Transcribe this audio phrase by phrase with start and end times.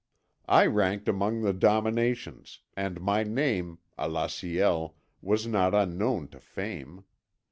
[0.49, 7.03] "I ranked among the Dominations, and my name, Alaciel, was not unknown to fame.